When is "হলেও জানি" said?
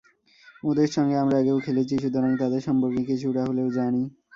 3.47-4.03